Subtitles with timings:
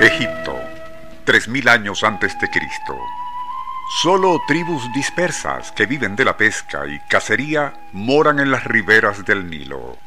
[0.00, 0.56] Egipto,
[1.24, 2.96] 3000 años antes de Cristo.
[4.00, 9.50] Solo tribus dispersas que viven de la pesca y cacería moran en las riberas del
[9.50, 9.98] Nilo.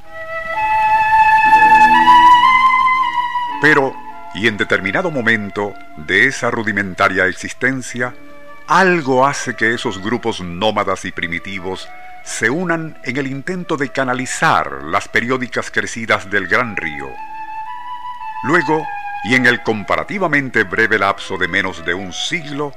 [3.62, 3.94] Pero,
[4.34, 8.14] y en determinado momento de esa rudimentaria existencia,
[8.68, 11.90] algo hace que esos grupos nómadas y primitivos
[12.24, 17.10] se unan en el intento de canalizar las periódicas crecidas del gran río.
[18.44, 18.88] Luego,
[19.24, 22.74] y en el comparativamente breve lapso de menos de un siglo,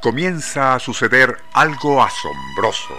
[0.00, 2.94] comienza a suceder algo asombroso.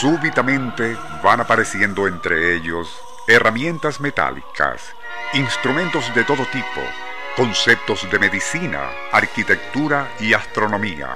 [0.00, 4.94] Súbitamente van apareciendo entre ellos herramientas metálicas,
[5.34, 6.80] instrumentos de todo tipo,
[7.38, 11.08] conceptos de medicina, arquitectura y astronomía.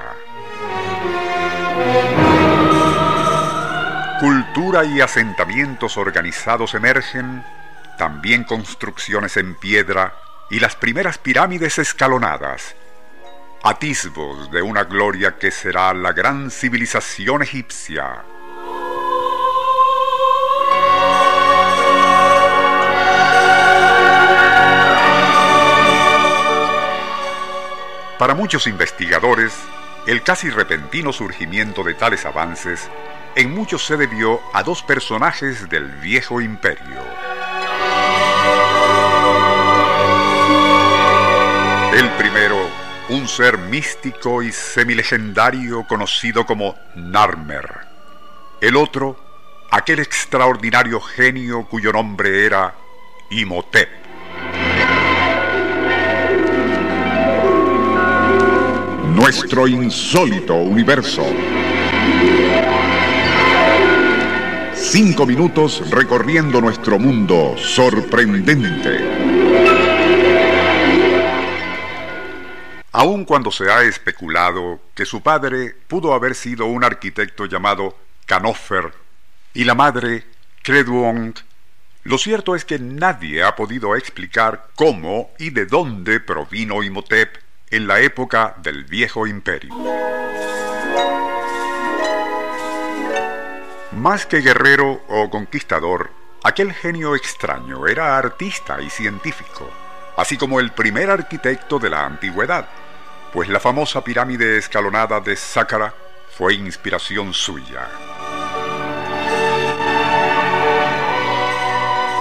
[4.20, 7.44] Cultura y asentamientos organizados emergen,
[7.98, 10.14] también construcciones en piedra
[10.48, 12.76] y las primeras pirámides escalonadas,
[13.64, 18.22] atisbos de una gloria que será la gran civilización egipcia.
[28.22, 29.52] Para muchos investigadores,
[30.06, 32.88] el casi repentino surgimiento de tales avances
[33.34, 37.00] en muchos se debió a dos personajes del viejo imperio.
[41.92, 42.58] El primero,
[43.08, 47.68] un ser místico y semilegendario conocido como Narmer.
[48.60, 49.18] El otro,
[49.72, 52.72] aquel extraordinario genio cuyo nombre era
[53.30, 54.01] Imhotep.
[59.32, 61.24] Nuestro insólito universo.
[64.74, 68.98] Cinco minutos recorriendo nuestro mundo sorprendente.
[72.92, 78.92] Aun cuando se ha especulado que su padre pudo haber sido un arquitecto llamado Canofer
[79.54, 80.26] y la madre
[80.62, 81.32] Creduong,
[82.02, 87.38] lo cierto es que nadie ha podido explicar cómo y de dónde provino Imhotep
[87.72, 89.74] en la época del viejo imperio.
[93.92, 96.10] Más que guerrero o conquistador,
[96.44, 99.70] aquel genio extraño era artista y científico,
[100.18, 102.68] así como el primer arquitecto de la antigüedad,
[103.32, 105.94] pues la famosa pirámide escalonada de Saqqara
[106.36, 107.88] fue inspiración suya.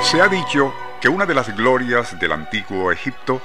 [0.04, 3.42] Se ha dicho que una de las glorias del antiguo Egipto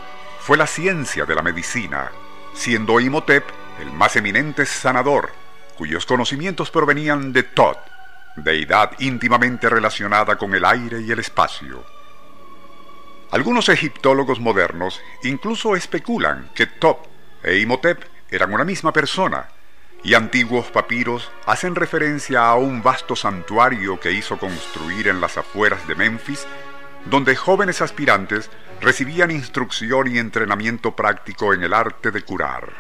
[0.47, 2.13] fue la ciencia de la medicina,
[2.55, 3.45] siendo Imhotep
[3.81, 5.31] el más eminente sanador,
[5.77, 7.81] cuyos conocimientos provenían de Thoth,
[8.37, 11.85] deidad íntimamente relacionada con el aire y el espacio.
[13.33, 17.09] Algunos egiptólogos modernos incluso especulan que Thoth
[17.43, 19.49] e Imhotep eran una misma persona,
[20.05, 25.89] y antiguos papiros hacen referencia a un vasto santuario que hizo construir en las afueras
[25.89, 26.47] de Memphis
[27.07, 32.73] donde jóvenes aspirantes recibían instrucción y entrenamiento práctico en el arte de curar.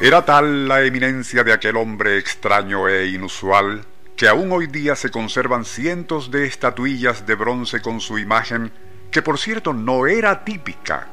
[0.00, 3.84] Era tal la eminencia de aquel hombre extraño e inusual
[4.16, 8.72] que aún hoy día se conservan cientos de estatuillas de bronce con su imagen,
[9.10, 11.08] que por cierto no era típica.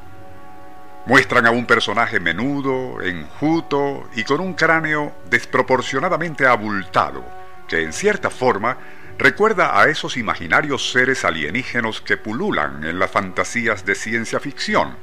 [1.06, 7.24] Muestran a un personaje menudo, enjuto y con un cráneo desproporcionadamente abultado,
[7.72, 8.76] que en cierta forma
[9.16, 14.94] recuerda a esos imaginarios seres alienígenos que pululan en las fantasías de ciencia ficción.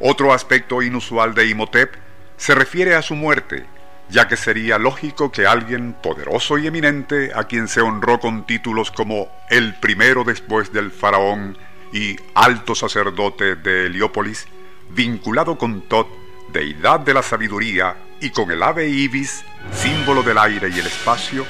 [0.00, 1.94] Otro aspecto inusual de Imhotep
[2.36, 3.66] se refiere a su muerte,
[4.08, 8.90] ya que sería lógico que alguien poderoso y eminente, a quien se honró con títulos
[8.90, 11.56] como el primero después del faraón
[11.92, 14.48] y alto sacerdote de Heliópolis,
[14.90, 16.08] vinculado con Tot,
[16.52, 21.44] deidad de la sabiduría, y con el ave ibis, símbolo del aire y el espacio,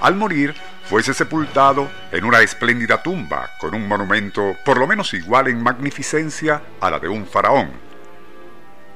[0.00, 0.54] al morir
[0.84, 6.62] fuese sepultado en una espléndida tumba con un monumento por lo menos igual en magnificencia
[6.80, 7.70] a la de un faraón.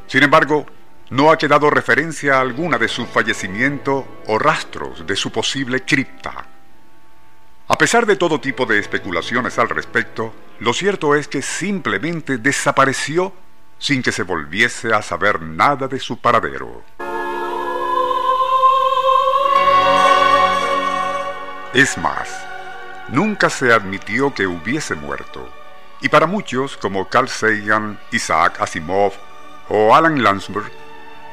[0.06, 0.64] Sin embargo,
[1.10, 6.46] no ha quedado referencia alguna de su fallecimiento o rastros de su posible cripta.
[7.68, 13.34] A pesar de todo tipo de especulaciones al respecto, lo cierto es que simplemente desapareció
[13.78, 16.82] sin que se volviese a saber nada de su paradero.
[21.72, 22.28] Es más,
[23.10, 25.48] nunca se admitió que hubiese muerto,
[26.00, 29.12] y para muchos como Carl Sagan, Isaac Asimov
[29.68, 30.72] o Alan Landsberg,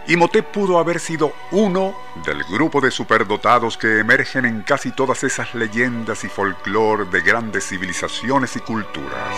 [0.07, 5.53] Imhotep pudo haber sido uno del grupo de superdotados que emergen en casi todas esas
[5.55, 9.35] leyendas y folclore de grandes civilizaciones y culturas.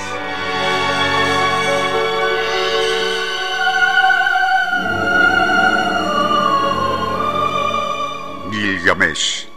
[8.52, 9.49] Gilgamesh,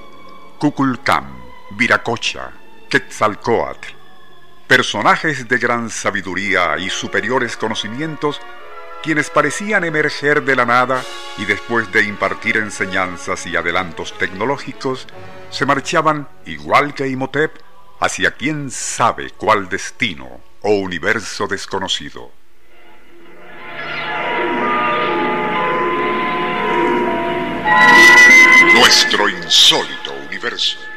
[0.62, 1.26] Kukulkan,
[1.73, 2.53] Viracocha,
[2.88, 3.88] Quetzalcoatl,
[4.69, 8.41] personajes de gran sabiduría y superiores conocimientos
[9.03, 11.03] quienes parecían emerger de la nada
[11.37, 15.09] y después de impartir enseñanzas y adelantos tecnológicos,
[15.50, 17.56] se marchaban, igual que Imhotep,
[17.99, 22.31] hacia quién sabe cuál destino o universo desconocido.
[28.75, 30.92] Nuestro insólito universo.